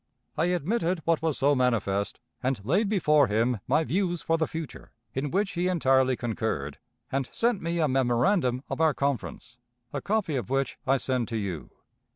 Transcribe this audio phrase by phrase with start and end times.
[0.35, 4.93] I admitted what was so manifest, and laid before him my views for the future,
[5.13, 6.79] in which he entirely concurred,
[7.11, 9.57] and sent me a memorandum of our conference,
[9.93, 11.69] a copy of which I send to you.